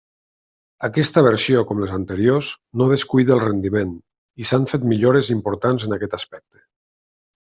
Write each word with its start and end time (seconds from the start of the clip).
Aquesta 0.87 1.21
versió, 1.25 1.59
com 1.71 1.83
les 1.83 1.91
anteriors, 1.97 2.49
no 2.81 2.87
descuida 2.93 3.35
el 3.35 3.43
rendiment, 3.45 3.91
i 4.45 4.49
s'han 4.53 4.67
fet 4.73 4.89
millores 4.95 5.31
importants 5.37 5.87
en 5.91 5.95
aquest 5.99 6.19
aspecte. 6.21 6.65